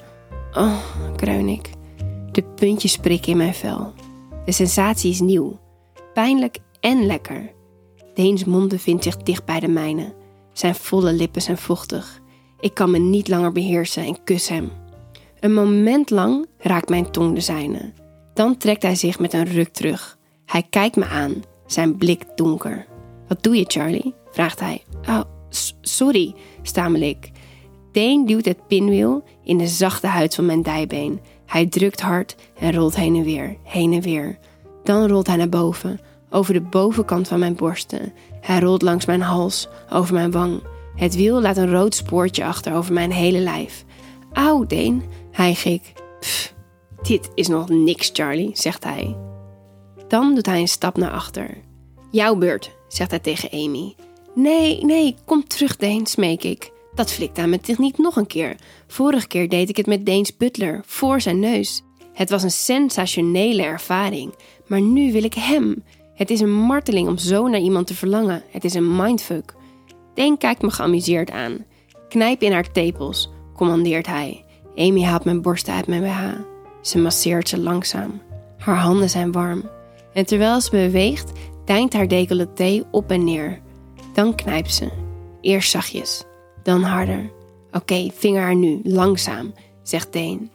Oh, 0.53 0.79
kreun 1.15 1.47
ik. 1.47 1.69
De 2.31 2.43
puntjes 2.43 2.97
prikken 2.97 3.31
in 3.31 3.37
mijn 3.37 3.53
vel. 3.53 3.93
De 4.45 4.51
sensatie 4.51 5.11
is 5.11 5.19
nieuw. 5.19 5.59
Pijnlijk 6.13 6.57
en 6.79 7.05
lekker. 7.05 7.51
Deens 8.13 8.43
mond 8.43 8.67
bevindt 8.67 9.03
zich 9.03 9.17
dicht 9.17 9.45
bij 9.45 9.59
de 9.59 9.67
mijne. 9.67 10.13
Zijn 10.53 10.75
volle 10.75 11.13
lippen 11.13 11.41
zijn 11.41 11.57
vochtig. 11.57 12.19
Ik 12.59 12.73
kan 12.73 12.91
me 12.91 12.97
niet 12.97 13.27
langer 13.27 13.51
beheersen 13.51 14.03
en 14.03 14.23
kus 14.23 14.49
hem. 14.49 14.71
Een 15.39 15.53
moment 15.53 16.09
lang 16.09 16.45
raakt 16.57 16.89
mijn 16.89 17.11
tong 17.11 17.35
de 17.35 17.41
zijne. 17.41 17.93
Dan 18.33 18.57
trekt 18.57 18.83
hij 18.83 18.95
zich 18.95 19.19
met 19.19 19.33
een 19.33 19.45
ruk 19.45 19.73
terug. 19.73 20.17
Hij 20.45 20.63
kijkt 20.69 20.95
me 20.95 21.05
aan, 21.05 21.33
zijn 21.65 21.97
blik 21.97 22.23
donker. 22.35 22.85
Wat 23.27 23.43
doe 23.43 23.55
je, 23.55 23.65
Charlie? 23.67 24.13
vraagt 24.31 24.59
hij. 24.59 24.83
Oh, 25.09 25.21
sorry, 25.81 26.35
stamel 26.61 27.01
ik. 27.01 27.31
Deen 27.91 28.25
duwt 28.25 28.45
het 28.45 28.67
pinwiel 28.67 29.23
in 29.43 29.57
de 29.57 29.67
zachte 29.67 30.07
huid 30.07 30.35
van 30.35 30.45
mijn 30.45 30.61
dijbeen. 30.61 31.19
Hij 31.45 31.65
drukt 31.65 32.01
hard 32.01 32.35
en 32.59 32.73
rolt 32.73 32.95
heen 32.95 33.15
en 33.15 33.23
weer, 33.23 33.57
heen 33.63 33.93
en 33.93 34.01
weer. 34.01 34.37
Dan 34.83 35.07
rolt 35.07 35.27
hij 35.27 35.35
naar 35.35 35.49
boven, 35.49 35.99
over 36.29 36.53
de 36.53 36.61
bovenkant 36.61 37.27
van 37.27 37.39
mijn 37.39 37.55
borsten. 37.55 38.13
Hij 38.41 38.59
rolt 38.59 38.81
langs 38.81 39.05
mijn 39.05 39.21
hals, 39.21 39.67
over 39.89 40.13
mijn 40.13 40.31
wang. 40.31 40.61
Het 40.95 41.15
wiel 41.15 41.41
laat 41.41 41.57
een 41.57 41.71
rood 41.71 41.95
spoortje 41.95 42.45
achter 42.45 42.75
over 42.75 42.93
mijn 42.93 43.11
hele 43.11 43.39
lijf. 43.39 43.85
Auw, 44.33 44.65
Deen, 44.65 45.03
hijg 45.39 45.65
ik. 45.65 45.93
Dit 47.01 47.29
is 47.33 47.47
nog 47.47 47.69
niks, 47.69 48.09
Charlie, 48.13 48.51
zegt 48.53 48.83
hij. 48.83 49.17
Dan 50.07 50.35
doet 50.35 50.45
hij 50.45 50.59
een 50.59 50.67
stap 50.67 50.97
naar 50.97 51.11
achter. 51.11 51.57
Jouw 52.11 52.35
beurt, 52.35 52.71
zegt 52.87 53.09
hij 53.09 53.19
tegen 53.19 53.51
Amy. 53.51 53.95
Nee, 54.35 54.85
nee, 54.85 55.15
kom 55.25 55.47
terug, 55.47 55.75
Deen, 55.75 56.05
smeek 56.05 56.43
ik. 56.43 56.71
Dat 56.93 57.11
flikt 57.11 57.37
aan 57.37 57.49
mijn 57.49 57.61
techniek 57.61 57.97
nog 57.97 58.15
een 58.15 58.27
keer. 58.27 58.55
Vorige 58.87 59.27
keer 59.27 59.49
deed 59.49 59.69
ik 59.69 59.77
het 59.77 59.85
met 59.85 60.05
Deens 60.05 60.37
butler, 60.37 60.83
voor 60.85 61.21
zijn 61.21 61.39
neus. 61.39 61.83
Het 62.13 62.29
was 62.29 62.43
een 62.43 62.51
sensationele 62.51 63.63
ervaring. 63.63 64.33
Maar 64.67 64.81
nu 64.81 65.11
wil 65.11 65.23
ik 65.23 65.33
hem. 65.33 65.83
Het 66.13 66.29
is 66.29 66.39
een 66.39 66.53
marteling 66.53 67.07
om 67.07 67.17
zo 67.17 67.47
naar 67.47 67.59
iemand 67.59 67.87
te 67.87 67.95
verlangen. 67.95 68.43
Het 68.49 68.63
is 68.63 68.73
een 68.73 68.95
mindfuck. 68.95 69.53
Deen 70.13 70.37
kijkt 70.37 70.61
me 70.61 70.71
geamuseerd 70.71 71.31
aan. 71.31 71.65
Knijp 72.09 72.41
in 72.41 72.51
haar 72.51 72.71
tepels, 72.71 73.29
commandeert 73.55 74.07
hij. 74.07 74.43
Amy 74.79 75.03
haalt 75.03 75.25
mijn 75.25 75.41
borsten 75.41 75.73
uit 75.73 75.87
mijn 75.87 76.01
BH. 76.01 76.23
Ze 76.81 76.97
masseert 76.97 77.49
ze 77.49 77.59
langzaam. 77.59 78.21
Haar 78.57 78.77
handen 78.77 79.09
zijn 79.09 79.31
warm. 79.31 79.69
En 80.13 80.25
terwijl 80.25 80.61
ze 80.61 80.69
beweegt, 80.69 81.31
deint 81.65 81.93
haar 81.93 82.07
decolleté 82.07 82.83
op 82.91 83.11
en 83.11 83.23
neer. 83.23 83.61
Dan 84.13 84.35
knijpt 84.35 84.73
ze. 84.73 84.89
Eerst 85.41 85.71
zachtjes, 85.71 86.23
dan 86.63 86.81
harder. 86.81 87.31
Oké, 87.71 88.09
vinger 88.13 88.41
haar 88.41 88.55
nu, 88.55 88.79
langzaam, 88.83 89.53
zegt 89.83 90.13
Deen. 90.13 90.51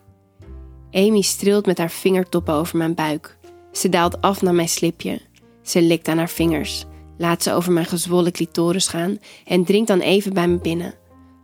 Amy 0.93 1.21
streelt 1.23 1.67
met 1.67 1.79
haar 1.79 1.91
vingertoppen 1.91 2.55
over 2.55 2.79
mijn 2.79 2.95
buik. 2.95 3.37
Ze 3.73 3.89
daalt 3.89 4.21
af 4.21 4.43
naar 4.43 4.55
mijn 4.55 4.69
slipje. 4.69 5.21
Ze 5.63 5.83
likt 5.83 6.09
aan 6.09 6.19
haar 6.19 6.29
vingers, 6.29 6.85
laat 7.19 7.43
ze 7.43 7.53
over 7.53 7.73
mijn 7.73 7.87
gezwollen 7.87 8.33
clitoris 8.33 8.89
gaan 8.89 9.19
en 9.45 9.65
dringt 9.65 9.89
dan 9.89 10.01
even 10.01 10.35
bij 10.35 10.49
me 10.49 10.57
binnen. 10.57 10.95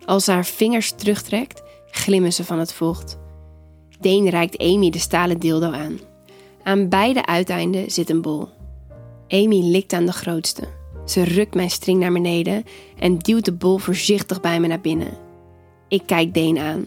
Als 0.04 0.24
ze 0.24 0.30
haar 0.30 0.46
vingers 0.46 0.92
terugtrekt, 0.92 1.62
glimmen 1.90 2.32
ze 2.32 2.44
van 2.44 2.58
het 2.58 2.72
vocht. 2.72 3.18
Deen 4.00 4.28
reikt 4.28 4.58
Amy 4.58 4.90
de 4.90 4.98
stalen 4.98 5.38
dildo 5.38 5.70
aan. 5.70 5.98
Aan 6.62 6.88
beide 6.88 7.26
uiteinden 7.26 7.90
zit 7.90 8.10
een 8.10 8.22
bol. 8.22 8.48
Amy 9.28 9.60
likt 9.62 9.92
aan 9.92 10.06
de 10.06 10.12
grootste. 10.12 10.62
Ze 11.04 11.24
rukt 11.24 11.54
mijn 11.54 11.70
string 11.70 12.00
naar 12.00 12.12
beneden 12.12 12.64
en 12.98 13.18
duwt 13.18 13.44
de 13.44 13.52
bol 13.52 13.78
voorzichtig 13.78 14.40
bij 14.40 14.60
me 14.60 14.66
naar 14.66 14.80
binnen. 14.80 15.18
Ik 15.88 16.02
kijk 16.06 16.34
Deen 16.34 16.58
aan, 16.58 16.86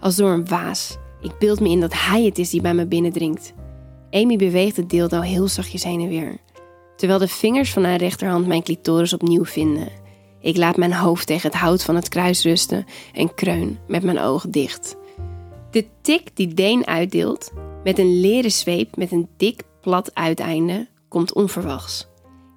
als 0.00 0.16
door 0.16 0.30
een 0.30 0.48
waas. 0.48 0.96
Ik 1.22 1.38
beeld 1.38 1.60
me 1.60 1.68
in 1.68 1.80
dat 1.80 1.92
hij 1.94 2.24
het 2.24 2.38
is 2.38 2.50
die 2.50 2.60
bij 2.60 2.74
me 2.74 2.86
binnendringt. 2.86 3.52
Amy 4.10 4.36
beweegt 4.36 4.76
het 4.76 4.90
dildo 4.90 5.20
heel 5.20 5.48
zachtjes 5.48 5.84
heen 5.84 6.00
en 6.00 6.08
weer, 6.08 6.36
terwijl 6.96 7.18
de 7.18 7.28
vingers 7.28 7.72
van 7.72 7.84
haar 7.84 7.96
rechterhand 7.96 8.46
mijn 8.46 8.62
clitoris 8.62 9.12
opnieuw 9.12 9.44
vinden. 9.44 9.88
Ik 10.40 10.56
laat 10.56 10.76
mijn 10.76 10.92
hoofd 10.92 11.26
tegen 11.26 11.50
het 11.50 11.60
hout 11.60 11.84
van 11.84 11.94
het 11.94 12.08
kruis 12.08 12.42
rusten 12.42 12.86
en 13.12 13.34
kreun 13.34 13.78
met 13.86 14.02
mijn 14.02 14.20
ogen 14.20 14.50
dicht. 14.50 14.96
De 15.70 15.86
tik 16.02 16.30
die 16.34 16.54
Deen 16.54 16.86
uitdeelt, 16.86 17.52
met 17.84 17.98
een 17.98 18.20
leren 18.20 18.50
zweep 18.50 18.96
met 18.96 19.12
een 19.12 19.28
dik 19.36 19.62
plat 19.80 20.14
uiteinde, 20.14 20.88
komt 21.08 21.32
onverwachts. 21.32 22.06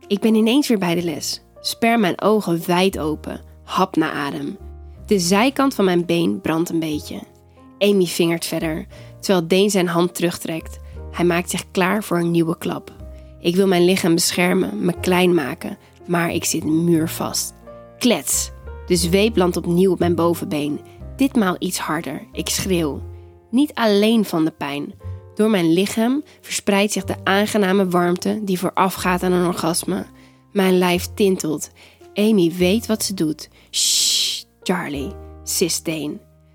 Ik 0.07 0.19
ben 0.19 0.35
ineens 0.35 0.67
weer 0.67 0.77
bij 0.77 0.95
de 0.95 1.03
les. 1.03 1.41
Sper 1.59 1.99
mijn 1.99 2.21
ogen 2.21 2.67
wijd 2.67 2.99
open, 2.99 3.41
hap 3.63 3.95
naar 3.95 4.11
adem. 4.11 4.57
De 5.05 5.19
zijkant 5.19 5.73
van 5.73 5.85
mijn 5.85 6.05
been 6.05 6.41
brandt 6.41 6.69
een 6.69 6.79
beetje. 6.79 7.21
Amy 7.79 8.05
vingert 8.05 8.45
verder, 8.45 8.85
terwijl 9.19 9.47
Deen 9.47 9.69
zijn 9.69 9.87
hand 9.87 10.15
terugtrekt. 10.15 10.79
Hij 11.11 11.25
maakt 11.25 11.49
zich 11.49 11.71
klaar 11.71 12.03
voor 12.03 12.17
een 12.17 12.31
nieuwe 12.31 12.57
klap. 12.57 12.91
Ik 13.39 13.55
wil 13.55 13.67
mijn 13.67 13.85
lichaam 13.85 14.13
beschermen, 14.13 14.85
me 14.85 14.93
klein 14.99 15.33
maken, 15.33 15.77
maar 16.07 16.31
ik 16.31 16.45
zit 16.45 16.63
muurvast. 16.63 17.53
Klets! 18.01 18.51
De 18.85 18.95
zweep 18.95 19.37
landt 19.37 19.57
opnieuw 19.57 19.91
op 19.91 19.99
mijn 19.99 20.15
bovenbeen. 20.15 20.79
Ditmaal 21.15 21.55
iets 21.59 21.79
harder. 21.79 22.27
Ik 22.31 22.49
schreeuw. 22.49 23.01
Niet 23.49 23.73
alleen 23.73 24.25
van 24.25 24.45
de 24.45 24.51
pijn. 24.51 24.93
Door 25.35 25.49
mijn 25.49 25.73
lichaam 25.73 26.23
verspreidt 26.41 26.91
zich 26.91 27.03
de 27.03 27.15
aangename 27.23 27.89
warmte 27.89 28.39
die 28.43 28.59
voorafgaat 28.59 29.23
aan 29.23 29.31
een 29.31 29.47
orgasme. 29.47 30.05
Mijn 30.51 30.77
lijf 30.77 31.07
tintelt. 31.13 31.71
Amy 32.13 32.51
weet 32.57 32.85
wat 32.85 33.03
ze 33.03 33.13
doet. 33.13 33.49
Shh, 33.71 34.43
Charlie, 34.63 35.11
sist. 35.43 35.85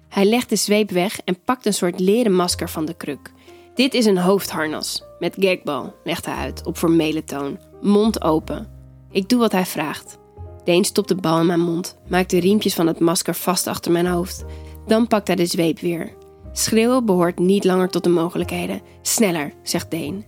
Hij 0.08 0.24
legt 0.24 0.48
de 0.48 0.56
zweep 0.56 0.90
weg 0.90 1.20
en 1.24 1.42
pakt 1.44 1.66
een 1.66 1.74
soort 1.74 2.00
leren 2.00 2.34
masker 2.34 2.70
van 2.70 2.84
de 2.84 2.94
kruk. 2.94 3.32
Dit 3.74 3.94
is 3.94 4.06
een 4.06 4.18
hoofdharnas 4.18 5.02
met 5.18 5.36
gagbal, 5.38 5.94
legt 6.04 6.26
hij 6.26 6.34
uit 6.34 6.66
op 6.66 6.76
formele 6.76 7.24
toon, 7.24 7.58
mond 7.80 8.22
open. 8.22 8.68
Ik 9.10 9.28
doe 9.28 9.38
wat 9.38 9.52
hij 9.52 9.66
vraagt. 9.66 10.18
Deen 10.66 10.84
stopt 10.84 11.08
de 11.08 11.14
bal 11.14 11.40
in 11.40 11.46
mijn 11.46 11.60
mond, 11.60 11.96
maakt 12.08 12.30
de 12.30 12.40
riempjes 12.40 12.74
van 12.74 12.86
het 12.86 13.00
masker 13.00 13.34
vast 13.34 13.66
achter 13.66 13.92
mijn 13.92 14.06
hoofd. 14.06 14.44
Dan 14.86 15.06
pakt 15.06 15.26
hij 15.26 15.36
de 15.36 15.46
zweep 15.46 15.78
weer. 15.78 16.12
Schreeuwen 16.52 17.04
behoort 17.04 17.38
niet 17.38 17.64
langer 17.64 17.88
tot 17.88 18.04
de 18.04 18.10
mogelijkheden. 18.10 18.80
Sneller, 19.02 19.52
zegt 19.62 19.90
Deen. 19.90 20.24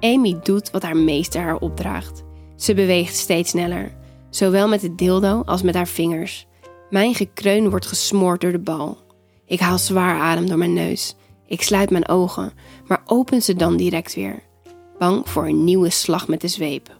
Amy 0.00 0.38
doet 0.42 0.70
wat 0.70 0.82
haar 0.82 0.96
meester 0.96 1.40
haar 1.40 1.56
opdraagt. 1.58 2.24
Ze 2.56 2.74
beweegt 2.74 3.16
steeds 3.16 3.50
sneller, 3.50 3.96
zowel 4.30 4.68
met 4.68 4.82
het 4.82 4.98
dildo 4.98 5.42
als 5.44 5.62
met 5.62 5.74
haar 5.74 5.88
vingers. 5.88 6.46
Mijn 6.90 7.14
gekreun 7.14 7.70
wordt 7.70 7.86
gesmoord 7.86 8.40
door 8.40 8.52
de 8.52 8.58
bal. 8.58 8.98
Ik 9.44 9.60
haal 9.60 9.78
zwaar 9.78 10.20
adem 10.20 10.46
door 10.46 10.58
mijn 10.58 10.72
neus. 10.72 11.14
Ik 11.46 11.62
sluit 11.62 11.90
mijn 11.90 12.08
ogen, 12.08 12.52
maar 12.86 13.02
open 13.04 13.42
ze 13.42 13.54
dan 13.54 13.76
direct 13.76 14.14
weer. 14.14 14.42
Bang 14.98 15.28
voor 15.28 15.46
een 15.46 15.64
nieuwe 15.64 15.90
slag 15.90 16.28
met 16.28 16.40
de 16.40 16.48
zweep. 16.48 16.96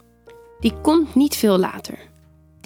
Die 0.60 0.72
komt 0.82 1.14
niet 1.14 1.36
veel 1.36 1.58
later. 1.58 2.14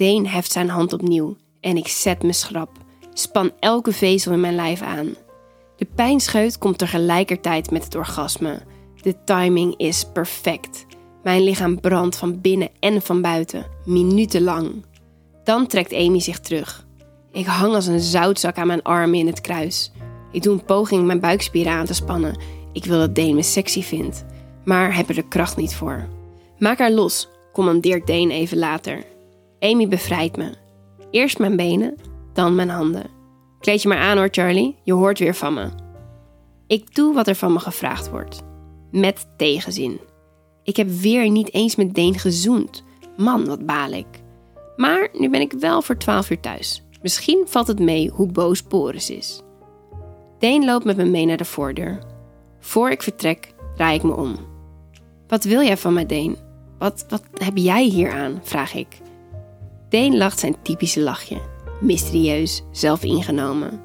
Deen 0.01 0.27
heft 0.27 0.51
zijn 0.51 0.69
hand 0.69 0.93
opnieuw 0.93 1.35
en 1.59 1.77
ik 1.77 1.87
zet 1.87 2.23
me 2.23 2.33
schrap. 2.33 2.69
Span 3.13 3.51
elke 3.59 3.91
vezel 3.91 4.31
in 4.31 4.39
mijn 4.39 4.55
lijf 4.55 4.81
aan. 4.81 5.15
De 5.75 5.87
pijnscheut 5.95 6.57
komt 6.57 6.77
tegelijkertijd 6.77 7.71
met 7.71 7.83
het 7.83 7.95
orgasme. 7.95 8.61
De 9.01 9.23
timing 9.23 9.77
is 9.77 10.05
perfect. 10.13 10.85
Mijn 11.23 11.43
lichaam 11.43 11.79
brandt 11.79 12.15
van 12.15 12.41
binnen 12.41 12.69
en 12.79 13.01
van 13.01 13.21
buiten, 13.21 13.65
minutenlang. 13.85 14.85
Dan 15.43 15.67
trekt 15.67 15.93
Amy 15.93 16.19
zich 16.19 16.39
terug. 16.39 16.87
Ik 17.31 17.45
hang 17.45 17.73
als 17.73 17.87
een 17.87 17.99
zoutzak 17.99 18.57
aan 18.57 18.67
mijn 18.67 18.83
armen 18.83 19.19
in 19.19 19.27
het 19.27 19.41
kruis. 19.41 19.91
Ik 20.31 20.43
doe 20.43 20.53
een 20.53 20.65
poging 20.65 21.05
mijn 21.05 21.19
buikspieren 21.19 21.71
aan 21.71 21.85
te 21.85 21.93
spannen. 21.93 22.37
Ik 22.73 22.85
wil 22.85 22.99
dat 22.99 23.15
Dane 23.15 23.33
me 23.33 23.43
sexy 23.43 23.83
vindt, 23.83 24.25
maar 24.65 24.95
heb 24.95 25.09
er 25.09 25.15
de 25.15 25.27
kracht 25.27 25.57
niet 25.57 25.75
voor. 25.75 26.07
Maak 26.57 26.77
haar 26.77 26.91
los, 26.91 27.27
commandeert 27.53 28.07
Dane 28.07 28.33
even 28.33 28.57
later. 28.57 29.10
Amy 29.61 29.87
bevrijdt 29.87 30.37
me. 30.37 30.53
Eerst 31.11 31.39
mijn 31.39 31.55
benen, 31.55 31.95
dan 32.33 32.55
mijn 32.55 32.69
handen. 32.69 33.09
Kleed 33.59 33.81
je 33.81 33.87
maar 33.87 33.97
aan 33.97 34.17
hoor, 34.17 34.27
Charlie. 34.31 34.75
Je 34.83 34.93
hoort 34.93 35.19
weer 35.19 35.35
van 35.35 35.53
me. 35.53 35.69
Ik 36.67 36.95
doe 36.95 37.13
wat 37.13 37.27
er 37.27 37.35
van 37.35 37.53
me 37.53 37.59
gevraagd 37.59 38.09
wordt. 38.09 38.41
Met 38.91 39.27
tegenzin. 39.37 39.99
Ik 40.63 40.75
heb 40.75 40.89
weer 40.89 41.29
niet 41.29 41.53
eens 41.53 41.75
met 41.75 41.93
Deen 41.93 42.19
gezoend. 42.19 42.83
Man, 43.17 43.45
wat 43.45 43.65
baal 43.65 43.91
ik. 43.91 44.07
Maar 44.75 45.09
nu 45.13 45.29
ben 45.29 45.41
ik 45.41 45.51
wel 45.51 45.81
voor 45.81 45.97
12 45.97 46.29
uur 46.29 46.39
thuis. 46.39 46.83
Misschien 47.01 47.43
valt 47.47 47.67
het 47.67 47.79
mee 47.79 48.09
hoe 48.09 48.31
boos 48.31 48.63
Boris 48.63 49.09
is. 49.09 49.41
Deen 50.39 50.65
loopt 50.65 50.85
met 50.85 50.97
me 50.97 51.05
mee 51.05 51.25
naar 51.25 51.37
de 51.37 51.45
voordeur. 51.45 52.03
Voor 52.59 52.89
ik 52.89 53.01
vertrek, 53.01 53.53
draai 53.75 53.95
ik 53.95 54.03
me 54.03 54.15
om. 54.15 54.35
Wat 55.27 55.43
wil 55.43 55.61
jij 55.61 55.77
van 55.77 55.93
mij, 55.93 56.05
Deen? 56.05 56.37
Wat, 56.77 57.05
wat 57.09 57.23
heb 57.33 57.57
jij 57.57 57.83
hier 57.83 58.11
aan? 58.11 58.39
vraag 58.43 58.73
ik. 58.73 59.01
Deen 59.91 60.17
lacht 60.17 60.39
zijn 60.39 60.55
typische 60.61 60.99
lachje. 61.01 61.41
Mysterieus, 61.81 62.61
zelfingenomen. 62.71 63.81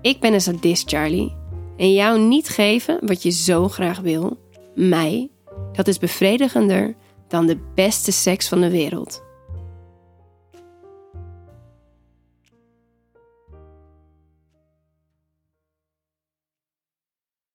Ik 0.00 0.20
ben 0.20 0.32
een 0.32 0.40
sadist, 0.40 0.88
Charlie. 0.88 1.36
En 1.76 1.92
jou 1.92 2.18
niet 2.20 2.48
geven 2.48 3.06
wat 3.06 3.22
je 3.22 3.30
zo 3.30 3.68
graag 3.68 4.00
wil, 4.00 4.38
mij, 4.74 5.30
dat 5.72 5.88
is 5.88 5.98
bevredigender 5.98 6.94
dan 7.28 7.46
de 7.46 7.58
beste 7.74 8.12
seks 8.12 8.48
van 8.48 8.60
de 8.60 8.70
wereld. 8.70 9.23